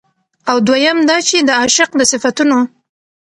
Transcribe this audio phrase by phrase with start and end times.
[0.49, 2.59] او دويم دا چې د عاشق د صفتونو